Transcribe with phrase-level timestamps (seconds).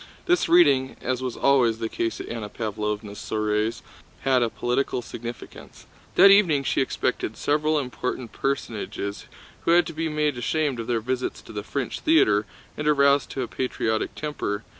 [0.25, 3.83] This reading, as was always the case at Anna Pávlovna's soirees,
[4.21, 5.85] had a political significance.
[6.15, 9.27] That evening she expected several important personages
[9.65, 13.29] who had to be made ashamed of their visits to the French theater and aroused
[13.33, 14.63] to a patriotic temper.